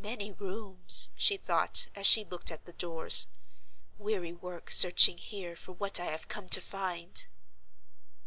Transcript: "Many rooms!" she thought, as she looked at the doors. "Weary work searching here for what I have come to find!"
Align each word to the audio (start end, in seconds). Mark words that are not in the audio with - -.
"Many 0.00 0.32
rooms!" 0.32 1.10
she 1.18 1.36
thought, 1.36 1.88
as 1.94 2.06
she 2.06 2.24
looked 2.24 2.50
at 2.50 2.64
the 2.64 2.72
doors. 2.72 3.26
"Weary 3.98 4.32
work 4.32 4.70
searching 4.70 5.18
here 5.18 5.54
for 5.54 5.72
what 5.72 6.00
I 6.00 6.06
have 6.06 6.28
come 6.28 6.48
to 6.48 6.62
find!" 6.62 7.26